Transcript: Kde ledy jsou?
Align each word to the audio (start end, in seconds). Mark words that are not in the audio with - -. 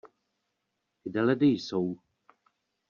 Kde 1.03 1.21
ledy 1.25 1.47
jsou? 1.59 1.97